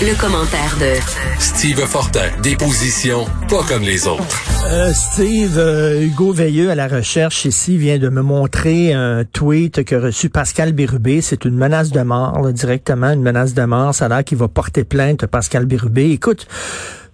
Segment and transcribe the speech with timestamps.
[0.00, 1.00] Le, commentaire de
[1.38, 4.42] Steve Fortin, des positions pas comme les autres.
[4.66, 9.84] Euh, Steve, euh, Hugo Veilleux à la recherche ici vient de me montrer un tweet
[9.84, 11.20] que reçu Pascal Bérubé.
[11.20, 13.94] C'est une menace de mort, directement une menace de mort.
[13.94, 16.10] Ça a l'air qu'il va porter plainte Pascal Bérubé.
[16.10, 16.48] Écoute,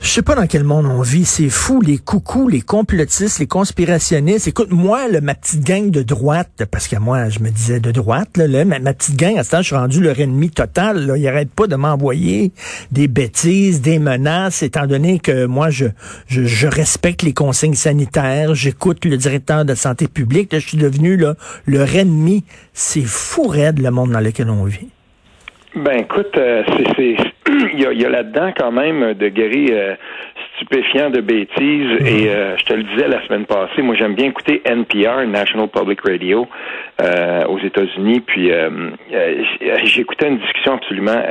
[0.01, 1.27] je sais pas dans quel monde on vit.
[1.27, 4.49] C'est fou, les coucous, les complotistes, les conspirationnistes.
[4.49, 7.91] Écoute, moi, là, ma petite gang de droite, parce que moi, je me disais de
[7.91, 11.07] droite, là, ma, petite gang, à ce temps, je suis rendu leur ennemi total.
[11.07, 11.19] Là.
[11.19, 12.53] Ils n'arrêtent pas de m'envoyer
[12.91, 15.87] des bêtises, des menaces, étant donné que moi, je,
[16.29, 20.49] je, respecte les consignes sanitaires, j'écoute le directeur de santé publique.
[20.53, 21.35] je suis devenu là,
[21.67, 22.45] leur ennemi.
[22.73, 24.89] C'est fou raide le monde dans lequel on vit.
[25.75, 26.65] Ben écoute, euh,
[26.97, 27.17] c'est
[27.75, 29.95] il y a, y a là-dedans quand même de guérir euh,
[30.57, 32.07] stupéfiant de bêtises mhm.
[32.07, 35.69] et euh, je te le disais la semaine passée, moi j'aime bien écouter NPR, National
[35.69, 36.49] Public Radio,
[37.49, 38.51] aux États-Unis, puis
[39.85, 41.23] j'écoutais une discussion absolument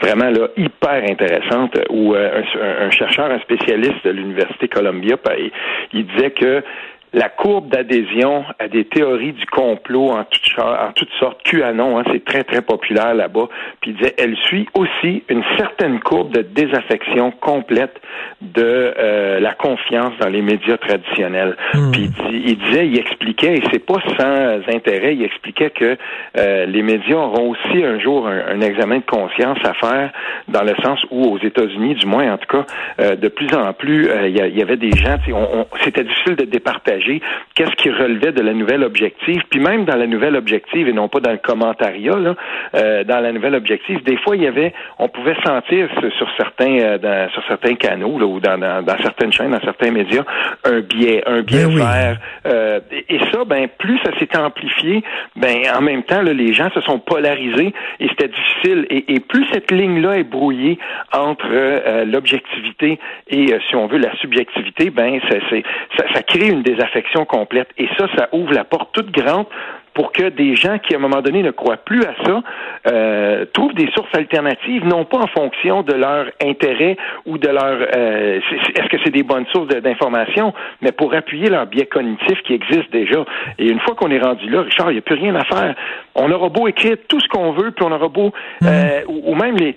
[0.00, 5.36] vraiment là hyper intéressante où un, un, chercheur, un spécialiste de l'université Columbia, ben,
[5.92, 6.62] il disait que
[7.14, 12.02] la courbe d'adhésion à des théories du complot en toutes, en toutes sortes, QAnon, hein,
[12.12, 13.48] c'est très, très populaire là-bas.
[13.80, 18.00] Puis il disait, elle suit aussi une certaine courbe de désaffection complète
[18.40, 21.56] de euh, la confiance dans les médias traditionnels.
[21.72, 21.92] Hmm.
[21.92, 25.96] Puis il, disait, il expliquait, et c'est pas sans intérêt, il expliquait que
[26.36, 30.10] euh, les médias auront aussi un jour un, examen de conscience à faire,
[30.48, 32.66] dans le sens où aux États-Unis, du moins en tout cas,
[33.00, 35.16] euh, de plus en plus, il y, avait des gens,
[35.82, 37.03] c'était difficile de départager
[37.54, 41.08] qu'est-ce qui relevait de la nouvelle objective, puis même dans la nouvelle objective et non
[41.08, 42.34] pas dans le commentariat, là,
[42.74, 46.78] euh, dans la nouvelle objective, des fois il y avait, on pouvait sentir sur certains,
[46.78, 50.24] euh, sur certains canaux là, ou dans, dans, certaines chaînes, dans certains médias,
[50.64, 52.18] un biais, un biais ben vert.
[52.46, 55.02] Euh, et, ça, ben plus ça s'est amplifié,
[55.36, 58.86] ben en même temps, là, les gens se sont polarisés et c'était difficile.
[58.90, 60.78] Et, et, plus cette ligne-là est brouillée
[61.12, 65.36] entre l'objectivité et, si on veut, la subjectivité, ben ça,
[65.96, 66.62] ça, ça crée une
[66.96, 69.46] Et ça, ça ouvre la porte toute grande
[69.94, 72.42] pour que des gens qui, à un moment donné, ne croient plus à ça,
[72.92, 76.96] euh, trouvent des sources alternatives, non pas en fonction de leur intérêt
[77.26, 77.88] ou de leur...
[77.96, 78.40] Euh,
[78.74, 80.52] est-ce que c'est des bonnes sources d'information,
[80.82, 83.24] mais pour appuyer leur biais cognitif qui existe déjà.
[83.58, 85.74] Et une fois qu'on est rendu là, Richard, il n'y a plus rien à faire.
[86.14, 88.32] On aura beau écrire tout ce qu'on veut, puis on aura beau...
[88.60, 88.66] Mm.
[88.66, 89.74] Euh, ou, même, les,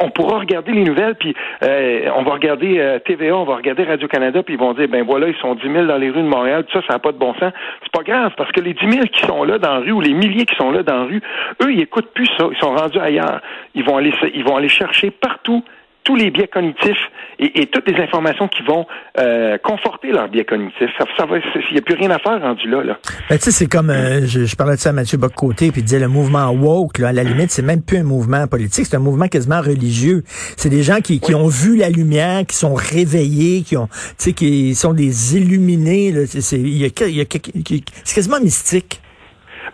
[0.00, 3.84] on pourra regarder les nouvelles, puis euh, on va regarder euh, TVA, on va regarder
[3.84, 6.28] Radio-Canada, puis ils vont dire, ben voilà, ils sont 10 000 dans les rues de
[6.28, 7.52] Montréal, tout ça, ça n'a pas de bon sens.
[7.82, 10.00] C'est pas grave, parce que les 10 000 qui sont là dans la rue ou
[10.00, 11.22] les milliers qui sont là dans la rue,
[11.62, 12.48] eux, ils écoutent plus ça.
[12.50, 13.40] Ils sont rendus ailleurs.
[13.74, 15.62] Ils vont aller, ils vont aller chercher partout
[16.06, 18.86] tous les biais cognitifs et, toutes les informations qui vont
[19.18, 20.88] euh, conforter leurs biais cognitifs.
[20.96, 22.82] Ça, ça va, il n'y a plus rien à faire rendu là.
[22.82, 22.98] là.
[23.28, 25.84] Ben, tu sais, c'est comme, euh, je, parlais de ça à Mathieu Boccoté, puis il
[25.84, 28.96] disait le mouvement woke, là, à la limite, c'est même plus un mouvement politique, c'est
[28.96, 30.22] un mouvement quasiment religieux.
[30.56, 34.14] C'est des gens qui, qui ont vu la lumière, qui sont réveillés, qui ont, tu
[34.18, 36.14] sais, qui sont des illuminés.
[36.26, 36.62] C'est, c'est,
[38.04, 39.00] c'est quasiment mystique.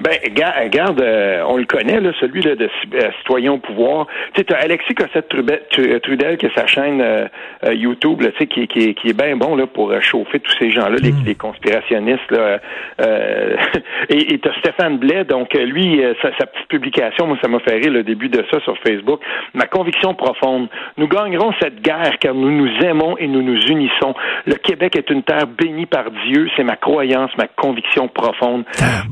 [0.01, 4.07] Ben, regarde, euh, on le connaît, là, celui là, de euh, Citoyen au pouvoir.
[4.35, 7.29] Tu sais, Alexis Cossette-Trudel qui a sa chaîne euh,
[7.73, 10.71] YouTube, là, tu sais, qui, qui, qui est bien bon là, pour chauffer tous ces
[10.71, 11.25] gens-là, les, mm.
[11.27, 12.31] les, conspirationnistes.
[12.31, 12.59] Là,
[14.09, 17.77] et tu as Stéphane Blais, donc lui, sa, sa, petite publication, moi, ça m'a fait
[17.77, 19.21] rire le début de ça sur Facebook.
[19.55, 24.15] Ma conviction profonde, nous gagnerons cette guerre car nous nous aimons et nous nous unissons.
[24.47, 28.65] Le Québec est une terre bénie par Dieu, c'est ma croyance, ma conviction profonde.
[28.81, 29.03] Ah,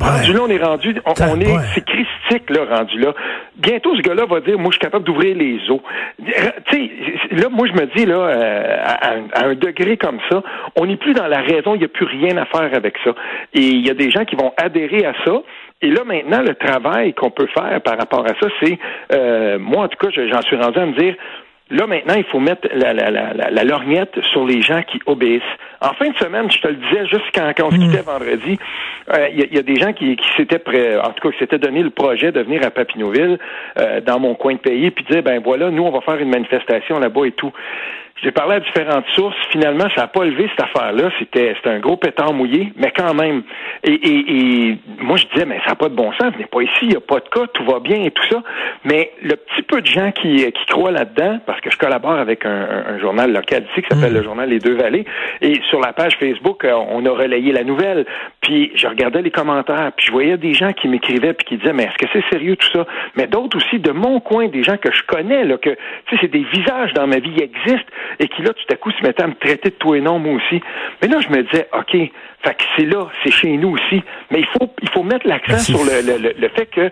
[0.74, 3.14] on, est, c'est christique, là, rendu là.
[3.56, 5.82] Bientôt, ce gars-là va dire, moi, je suis capable d'ouvrir les eaux.
[6.24, 6.32] Tu
[6.70, 6.90] sais,
[7.32, 10.42] là, moi, je me dis, là, euh, à, un degré comme ça,
[10.76, 13.10] on n'est plus dans la raison, il n'y a plus rien à faire avec ça.
[13.54, 15.42] Et il y a des gens qui vont adhérer à ça.
[15.82, 18.78] Et là, maintenant, le travail qu'on peut faire par rapport à ça, c'est,
[19.14, 21.14] euh, moi, en tout cas, j'en suis rendu à me dire,
[21.70, 25.42] Là, maintenant, il faut mettre la, la, la, la, lorgnette sur les gens qui obéissent.
[25.80, 27.90] En fin de semaine, je te le disais, juste quand, on se hmm.
[27.90, 28.58] quittait vendredi,
[29.12, 31.58] euh, il y, a des gens qui, qui s'étaient prêts, en tout cas, qui s'étaient
[31.58, 33.38] donné le projet de venir à Papineauville,
[33.78, 36.30] euh, dans mon coin de pays, puis dire, ben voilà, nous, on va faire une
[36.30, 37.52] manifestation là-bas et tout.
[38.22, 39.36] J'ai parlé à différentes sources.
[39.50, 41.10] Finalement, ça n'a pas levé cette affaire-là.
[41.18, 43.42] C'était, c'était un gros pétard mouillé, mais quand même.
[43.82, 46.32] Et, et, et moi, je disais, mais ça n'a pas de bon sens.
[46.34, 48.42] Venez pas ici, il n'y a pas de cas, tout va bien et tout ça.
[48.84, 52.44] Mais le petit peu de gens qui, qui croient là-dedans, parce que je collabore avec
[52.44, 54.16] un, un journal local ici qui s'appelle mm.
[54.16, 55.06] le journal Les Deux Vallées,
[55.40, 58.04] et sur la page Facebook, euh, on a relayé la nouvelle.
[58.42, 61.72] Puis je regardais les commentaires, puis je voyais des gens qui m'écrivaient puis qui disaient,
[61.72, 62.86] mais est-ce que c'est sérieux tout ça?
[63.16, 65.76] Mais d'autres aussi de mon coin, des gens que je connais, là, que tu
[66.10, 68.90] sais, c'est des visages dans ma vie qui existent et qui là, tout à coup,
[68.92, 70.60] se mettait à me traiter de tout et non, moi aussi.
[71.02, 71.96] Mais là, je me disais, OK,
[72.42, 74.02] fait que c'est là, c'est chez nous aussi.
[74.30, 76.90] Mais il faut, il faut mettre l'accent sur le, le, le, fait que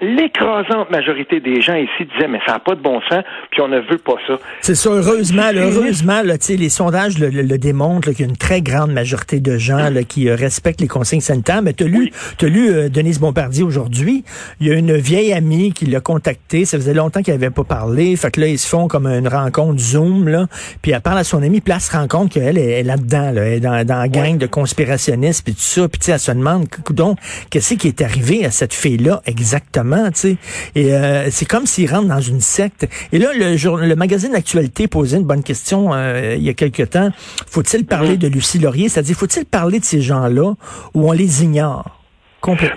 [0.00, 3.68] l'écrasante majorité des gens ici disaient, mais ça n'a pas de bon sens, puis on
[3.68, 4.38] ne veut pas ça.
[4.60, 8.92] C'est ça, heureusement, heureusement, là, les sondages le, démontrent qu'il y a une très grande
[8.92, 11.62] majorité de gens là, qui euh, respectent les consignes sanitaires.
[11.62, 14.24] Mais tu as lu, as lu euh, Denise Bombardier aujourd'hui.
[14.60, 16.64] Il y a une vieille amie qui l'a contacté.
[16.64, 18.14] Ça faisait longtemps qu'elle avait pas parlé.
[18.14, 20.28] Fait que là, ils se font comme une rencontre Zoom.
[20.28, 20.35] Là.
[20.82, 23.32] Puis elle parle à son amie, puis elle se rend compte qu'elle est, là-dedans.
[23.32, 23.42] Là.
[23.42, 25.88] Elle est dans, dans la gang de conspirationnistes, puis tout ça.
[25.88, 27.18] Puis elle se demande, donc,
[27.50, 30.08] qu'est-ce qui est arrivé à cette fille-là exactement?
[30.14, 30.36] sais?
[30.74, 32.86] Et euh, c'est comme s'ils rentrent dans une secte.
[33.12, 33.56] Et là, le,
[33.86, 37.10] le magazine Actualité posait une bonne question euh, il y a quelque temps.
[37.46, 38.18] Faut-il parler mm-hmm.
[38.18, 38.88] de Lucie Laurier?
[38.88, 40.54] C'est-à-dire, faut-il parler de ces gens-là
[40.94, 41.95] ou on les ignore?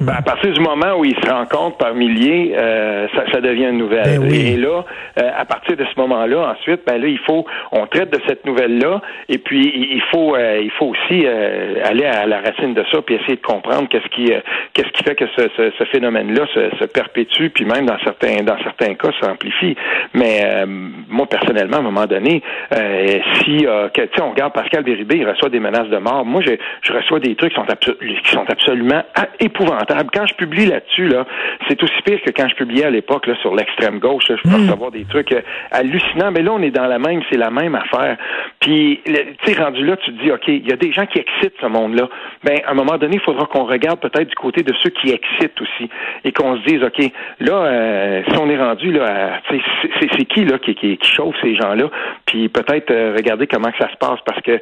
[0.02, 3.66] Ben, à partir du moment où ils se rencontrent par milliers, euh, ça, ça, devient
[3.66, 4.20] une nouvelle.
[4.20, 4.84] Ben et là,
[5.20, 8.46] euh, à partir de ce moment-là, ensuite, ben là, il faut, on traite de cette
[8.46, 13.02] nouvelle-là, et puis il faut, euh, il faut aussi aller à la racine de ça,
[13.02, 14.32] puis essayer de comprendre qu'est-ce qui,
[14.74, 18.44] qu'est-ce qui fait que ce, ce, ce phénomène-là se, se, perpétue, puis même dans certains,
[18.44, 19.76] dans certains cas, s'amplifie.
[20.14, 20.66] Mais
[21.10, 22.42] moi, personnellement, à un moment donné,
[22.72, 26.26] si, que, on regarde Pascal Béribé, il reçoit des menaces de mort.
[26.26, 26.52] Moi, je,
[26.82, 29.04] je reçois des trucs qui sont, qui sont absolument
[29.40, 30.10] épouvantable.
[30.14, 31.26] Quand je publie là-dessus, là,
[31.68, 34.26] c'est aussi pire que quand je publiais à l'époque là, sur l'extrême gauche.
[34.28, 34.70] je peux mm.
[34.70, 35.42] avoir des trucs euh,
[35.72, 38.18] hallucinants, mais là, on est dans la même, c'est la même affaire.
[38.60, 39.14] Puis, tu
[39.46, 41.68] sais, rendu là, tu te dis, OK, il y a des gens qui excitent ce
[41.68, 42.10] monde-là.
[42.44, 45.12] Ben, à un moment donné, il faudra qu'on regarde peut-être du côté de ceux qui
[45.12, 45.90] excitent aussi
[46.24, 50.58] et qu'on se dise, OK, là, euh, si on est rendu là, c'est qui là
[50.60, 51.90] qui, qui, chauffe ces gens-là,
[52.26, 54.60] puis peut-être euh, regarder comment que ça se passe parce que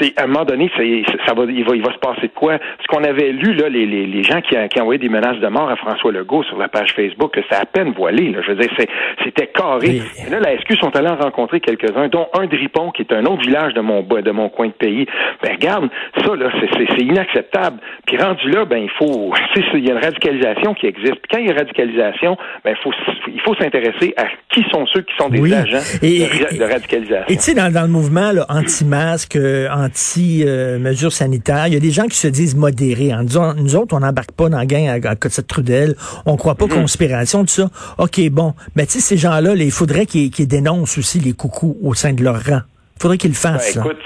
[0.00, 0.70] c'est à un moment donné,
[1.26, 3.68] ça va, il va, il va se passer de quoi Ce qu'on avait lu là,
[3.68, 6.58] les, les, les gens qui, qui envoyaient des menaces de mort à François Legault sur
[6.58, 8.30] la page Facebook, c'est à peine voilé.
[8.30, 8.40] Là.
[8.42, 8.70] Je veux dire,
[9.24, 10.00] c'était carré.
[10.26, 13.24] Et là, la SQ sont allés en rencontrer quelques-uns, dont un Dripon, qui est un
[13.24, 15.06] autre village de mon de mon coin de pays.
[15.42, 17.78] Ben regarde, ça là, c'est inacceptable.
[18.06, 19.32] Puis rendu là, ben il faut,
[19.74, 21.16] il y a une radicalisation qui existe.
[21.16, 22.92] Puis quand il y a une radicalisation, ben il faut
[23.28, 27.28] il faut s'intéresser à qui sont ceux qui sont des agents de, radicalisation.
[27.28, 32.06] Et tu sais, dans, le mouvement anti-masque, euh, anti-mesures sanitaires, il y a des gens
[32.06, 35.10] qui se disent modérés en disant, nous autres, on n'embarque pas dans le gain à,
[35.10, 35.94] à cette Trudel,
[36.26, 36.82] on croit pas mm-hmm.
[36.82, 37.70] conspiration, tout ça.
[37.98, 41.94] OK, bon, mais tu sais, ces gens-là, il faudrait qu'ils dénoncent aussi les coucous au
[41.94, 42.60] sein de leur rang.
[42.96, 43.76] Il faudrait qu'ils le fassent.
[43.76, 44.02] Ben, écoute,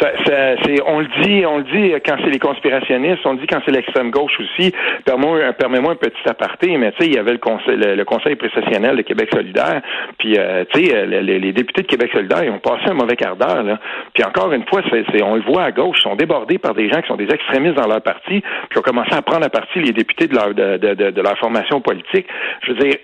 [0.00, 3.60] c'est, on le dit, on le dit quand c'est les conspirationnistes, on le dit quand
[3.64, 4.72] c'est l'extrême gauche aussi.
[5.04, 8.96] Permets-moi, un petit aparté, mais tu sais, il y avait le conseil, le, conseil précessionnel
[8.96, 9.82] de Québec solidaire,
[10.18, 13.36] puis euh, tu sais, les, députés de Québec solidaire, ils ont passé un mauvais quart
[13.36, 13.62] d'heure.
[13.62, 13.78] Là.
[14.14, 16.88] Puis encore une fois, c'est, on le voit à gauche, ils sont débordés par des
[16.90, 19.80] gens qui sont des extrémistes dans leur parti, puis ont commencé à prendre à partie
[19.80, 22.26] les députés de leur de, de, de leur formation politique.
[22.62, 22.94] Je veux dire,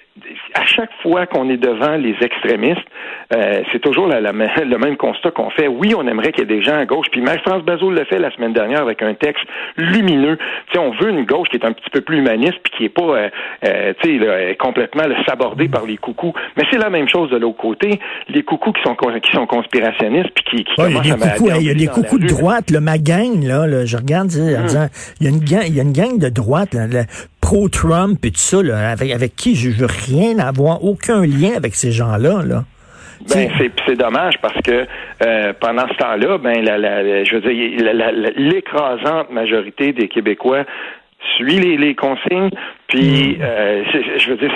[0.56, 2.86] à chaque fois qu'on est devant les extrémistes,
[3.34, 5.68] euh, c'est toujours la, le même constat qu'on fait.
[5.68, 7.06] Oui, on aimerait qu'il y ait des gens à gauche.
[7.10, 9.44] Puis Marie-France Bazot le fait la semaine dernière avec un texte
[9.76, 10.38] lumineux.
[10.72, 12.88] sais, on veut une gauche qui est un petit peu plus humaniste puis qui est
[12.88, 13.28] pas euh,
[13.66, 16.32] euh sais, complètement sabordée par les coucous.
[16.56, 18.00] Mais c'est la même chose de l'autre côté.
[18.28, 21.66] Les coucous qui sont qui sont conspirationnistes puis qui, qui y a des coucous, il
[21.66, 22.70] y a des coucous de droite.
[22.70, 24.88] Le, ma gang, là, je regarde, hum.
[25.20, 26.74] il y a une gang, il y a une gang de droite.
[26.74, 27.02] Là,
[27.46, 31.76] pro-Trump et tout ça, là, avec, avec qui je veux rien avoir, aucun lien avec
[31.76, 32.42] ces gens-là.
[32.42, 32.64] Là.
[33.32, 33.48] Ben,
[33.86, 34.84] c'est dommage parce que
[35.24, 40.64] euh, pendant ce temps-là, ben la, la, je veux dire, l'écrasante majorité des Québécois
[41.36, 42.50] suit les, les consignes.
[42.88, 43.42] Puis, mm.
[43.42, 43.84] euh,
[44.18, 44.52] je veux dire,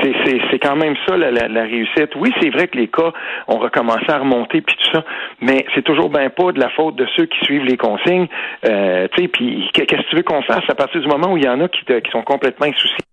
[0.50, 2.14] c'est quand même ça la, la, réussite.
[2.16, 3.12] Oui, c'est vrai que les cas
[3.48, 5.04] ont recommencé à remonter puis tout ça,
[5.40, 8.28] mais c'est toujours bien pas de la faute de ceux qui suivent les consignes.
[8.66, 10.64] Euh, tu sais, puis qu'est-ce que tu veux qu'on fasse?
[10.68, 13.04] À partir du moment où il y en a qui, qui sont complètement insouciés?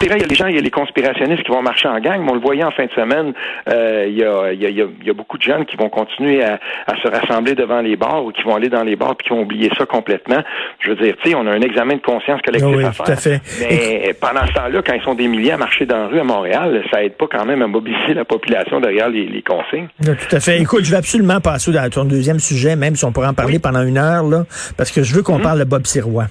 [0.00, 1.88] C'est vrai, il y a les gens, il y a les conspirationnistes qui vont marcher
[1.88, 3.32] en gang, mais on le voyait en fin de semaine,
[3.68, 5.88] euh, il, y a, il, y a, il, y a, beaucoup de jeunes qui vont
[5.88, 9.16] continuer à, à, se rassembler devant les bars ou qui vont aller dans les bars
[9.16, 10.42] puis qui vont oublier ça complètement.
[10.80, 13.06] Je veux dire, tu sais, on a un examen de conscience collective oui, à faire.
[13.06, 13.40] Tout à fait.
[13.60, 16.24] Mais pendant ce temps-là, quand ils sont des milliers à marcher dans la rue à
[16.24, 19.88] Montréal, ça aide pas quand même à mobiliser la population derrière les, les consignes.
[20.02, 20.60] tout à fait.
[20.60, 23.58] Écoute, je vais absolument passer à ton deuxième sujet, même si on pourrait en parler
[23.58, 24.44] pendant une heure, là,
[24.76, 25.42] parce que je veux qu'on mm-hmm.
[25.42, 26.26] parle de Bob Sirois.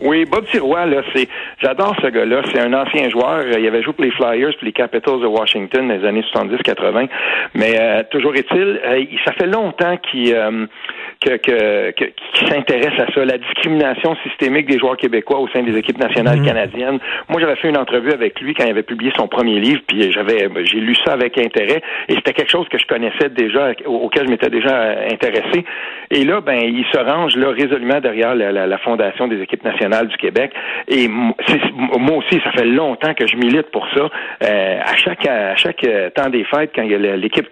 [0.00, 1.26] Oui, Bob Sirois, là, c'est,
[1.58, 2.42] j'adore ce gars-là.
[2.52, 3.44] C'est un ancien joueur.
[3.58, 7.08] Il avait joué pour les Flyers puis les Capitals de Washington dans les années 70-80.
[7.54, 10.66] Mais euh, toujours est-il, euh, ça fait longtemps qu'il, euh,
[11.20, 15.62] que, que, que, qui s'intéresse à ça, la discrimination systémique des joueurs québécois au sein
[15.62, 16.46] des équipes nationales mhm.
[16.46, 16.98] canadiennes.
[17.28, 20.12] Moi, j'avais fait une entrevue avec lui quand il avait publié son premier livre, puis
[20.12, 24.26] j'avais, j'ai lu ça avec intérêt, et c'était quelque chose que je connaissais déjà, auquel
[24.26, 25.64] je m'étais déjà intéressé.
[26.10, 29.64] Et là, ben, il se range là résolument derrière la, la, la fondation des équipes
[29.64, 30.52] nationales du Québec.
[30.88, 34.08] Et moi aussi, ça fait longtemps que je milite pour ça.
[34.44, 37.48] Euh, à chaque à chaque euh, temps des fêtes, quand il y a l'équipe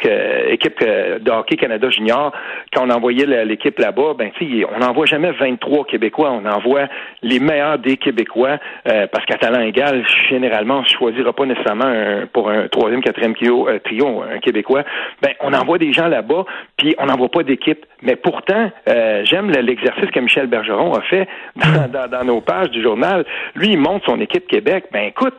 [0.49, 2.33] équipe de hockey Canada Junior,
[2.73, 6.89] quand on envoyait les l'équipe là-bas, ben tu on n'envoie jamais 23 Québécois, on envoie
[7.23, 8.59] les meilleurs des Québécois,
[8.89, 11.93] euh, parce qu'à talent égal, généralement, on ne choisira pas nécessairement
[12.33, 14.83] pour un troisième, quatrième trio, euh, trio un Québécois.
[15.23, 16.45] Ben, on envoie des gens là-bas,
[16.77, 17.87] puis on n'envoie pas d'équipe.
[18.03, 22.83] Mais pourtant, euh, j'aime l'exercice que Michel Bergeron a fait dans, dans, nos pages du
[22.83, 23.25] journal.
[23.55, 24.87] Lui, il monte son équipe Québec.
[24.93, 25.35] Ben écoute,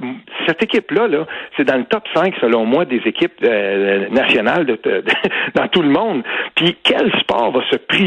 [0.48, 1.26] cette équipe-là, là,
[1.58, 3.42] c'est dans le top 5, selon moi, des équipes
[4.12, 4.80] nationales de,
[5.56, 6.24] dans tout le monde.
[6.56, 8.05] Puis quel sport va se priver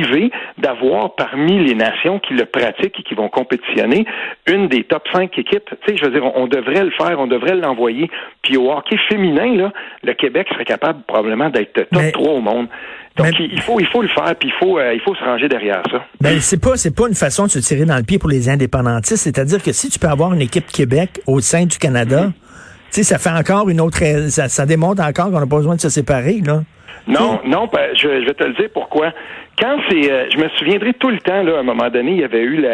[0.58, 4.06] d'avoir parmi les nations qui le pratiquent et qui vont compétitionner
[4.46, 5.70] une des top 5 équipes?
[5.82, 8.10] Tu sais, je veux dire, on, devrait le faire, on devrait l'envoyer.
[8.42, 12.68] Puis au hockey féminin, là, le Québec serait capable probablement d'être top 3 au monde.
[13.16, 15.48] Donc il faut il faut le faire puis il faut euh, il faut se ranger
[15.48, 16.04] derrière ça.
[16.20, 18.48] Ben c'est pas c'est pas une façon de se tirer dans le pied pour les
[18.48, 22.30] indépendantistes, c'est-à-dire que si tu peux avoir une équipe Québec au sein du Canada,
[22.90, 25.80] sais ça fait encore une autre ça, ça démontre encore qu'on n'a pas besoin de
[25.80, 26.60] se séparer là.
[27.08, 29.12] Non, non, ben, je, vais te le dire pourquoi.
[29.60, 32.20] Quand c'est, euh, je me souviendrai tout le temps, là, à un moment donné, il
[32.20, 32.64] y avait eu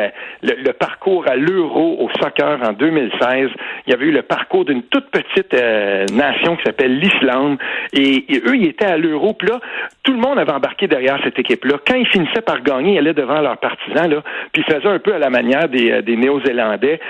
[0.42, 3.48] le, parcours à l'euro au soccer en 2016.
[3.86, 7.56] Il y avait eu le parcours d'une toute petite euh, nation qui s'appelle l'Islande.
[7.94, 9.32] Et, eux, ils étaient à l'euro.
[9.32, 9.60] Puis là,
[10.02, 11.78] tout le monde avait embarqué derrière cette équipe-là.
[11.86, 14.22] Quand ils finissaient par gagner, ils allaient devant leurs partisans, là,
[14.52, 17.00] puis ils faisaient un peu à la manière des, euh, des Néo-Zélandais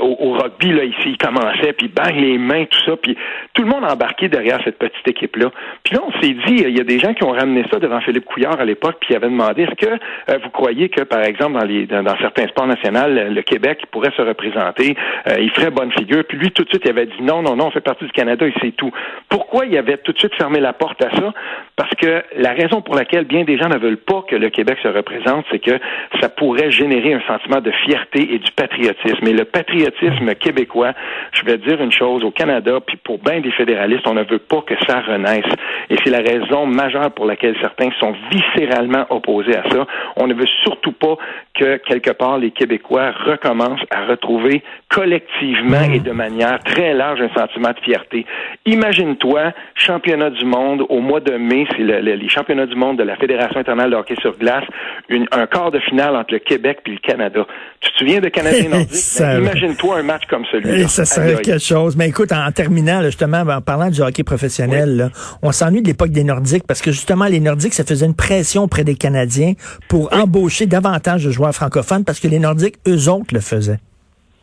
[0.00, 1.10] au, rugby, là, ici.
[1.10, 2.96] Ils commençaient, puis bang, les mains, tout ça.
[2.96, 3.16] Puis
[3.54, 5.50] tout le monde embarqué derrière cette petite équipe-là.
[5.84, 8.00] Puis là, on s'est dit, il y a des gens qui ont ramené ça devant
[8.00, 9.92] Philippe Couillard à l'époque puis il avait demandé est-ce que
[10.30, 14.12] euh, vous croyez que, par exemple, dans, les, dans, certains sports nationaux, le Québec pourrait
[14.16, 14.96] se représenter,
[15.28, 16.24] euh, il ferait bonne figure.
[16.28, 18.12] Puis lui, tout de suite, il avait dit non, non, non, on fait partie du
[18.12, 18.90] Canada et c'est tout.
[19.28, 21.32] Pourquoi il avait tout de suite fermé la porte à ça?
[21.76, 24.78] Parce que la raison pour laquelle bien des gens ne veulent pas que le Québec
[24.82, 25.78] se représente, c'est que
[26.20, 29.26] ça pourrait générer un sentiment de fierté et du patriotisme.
[29.26, 30.92] Et le patriotisme québécois,
[31.32, 34.38] je vais dire une chose, au Canada, puis pour bien des fédéralistes, on ne veut
[34.38, 35.46] pas que ça renaisse.
[35.90, 38.77] Et c'est la raison majeure pour laquelle certains sont viscéralement
[39.10, 39.86] opposé à ça.
[40.16, 41.16] On ne veut surtout pas
[41.54, 47.34] que, quelque part, les Québécois recommencent à retrouver collectivement et de manière très large un
[47.34, 48.26] sentiment de fierté.
[48.66, 53.16] Imagine-toi, championnat du monde au mois de mai, c'est les championnats du monde de la
[53.16, 54.64] Fédération internationale de hockey sur glace,
[55.10, 57.46] un quart de finale entre le Québec et le Canada.
[57.80, 58.90] Tu te souviens de Canadien nordique?
[59.18, 60.88] Ben, imagine-toi un match comme celui-là.
[60.88, 61.96] Ça serait quelque chose.
[61.96, 65.10] Mais écoute, en, terminant, justement, en parlant du hockey professionnel,
[65.42, 68.67] on s'ennuie de l'époque des Nordiques parce que justement, les Nordiques, ça faisait une pression
[68.68, 69.54] auprès des Canadiens
[69.88, 73.80] pour embaucher davantage de joueurs francophones parce que les Nordiques, eux autres, le faisaient.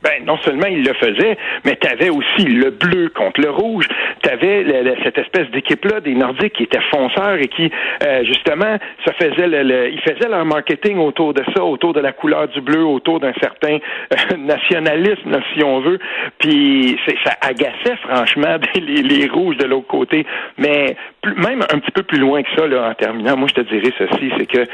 [0.05, 3.87] Ben, non seulement ils le faisaient, mais tu aussi le bleu contre le rouge.
[4.21, 4.63] Tu avais
[5.03, 7.71] cette espèce d'équipe-là des Nordiques qui étaient fonceurs et qui,
[8.05, 12.11] euh, justement, ça faisait le, ils faisaient leur marketing autour de ça, autour de la
[12.11, 13.79] couleur du bleu, autour d'un certain
[14.13, 15.97] euh, nationalisme, si on veut.
[16.37, 20.23] Puis ça agaçait franchement les, les rouges de l'autre côté.
[20.59, 20.95] Mais
[21.25, 23.91] même un petit peu plus loin que ça, là, en terminant, moi je te dirais
[23.97, 24.65] ceci, c'est que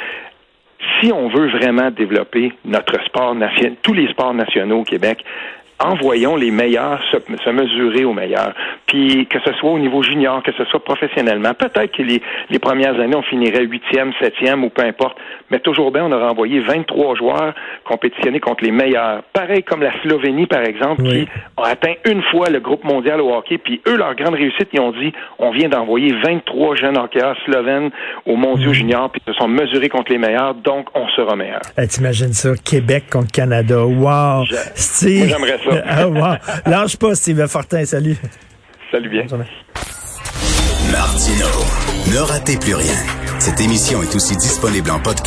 [0.99, 5.23] si on veut vraiment développer notre sport national, tous les sports nationaux au Québec,
[5.83, 8.53] envoyons les meilleurs se, se, mesurer aux meilleurs.
[8.87, 12.59] Puis que ce soit au niveau junior, que ce soit professionnellement, peut-être que les, les
[12.59, 15.17] premières années, on finirait huitième, septième ou peu importe,
[15.49, 17.53] mais toujours bien, on aurait envoyé 23 joueurs
[17.85, 19.23] compétitionner contre les meilleurs.
[19.33, 23.33] Pareil comme la Slovénie, par exemple, qui a atteint une fois le groupe mondial au
[23.33, 27.37] hockey, puis eux, leur grande réussite, ils ont dit, on vient d'envoyer 23 jeunes hockeyeurs
[27.45, 27.91] slovènes
[28.25, 31.61] aux mondiaux juniors, puis ils se sont mesurés contre les meilleurs, donc on sera meilleur.
[31.77, 34.45] Eh, T'imagines ça, Québec contre Canada, wow!
[35.27, 35.83] J'aimerais ça.
[35.87, 36.35] ah, wow.
[36.65, 37.85] Lâche pas, Steve Fortin.
[37.85, 38.17] Salut.
[38.91, 39.25] Salut bien.
[40.91, 41.47] Martino.
[42.11, 42.97] Ne ratez plus rien.
[43.39, 45.19] Cette émission est aussi disponible en podcast